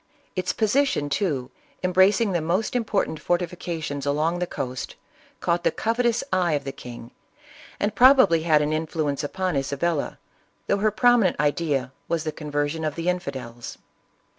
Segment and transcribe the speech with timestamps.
[0.35, 1.51] Its position too,
[1.83, 4.95] embracing the most important fortifica tions along the coast,
[5.41, 7.11] caught the covetous eye of the king,
[7.79, 10.17] and probably had an influence upon Isabella,
[10.65, 13.77] though her prominent idea was the conversion of the infidels.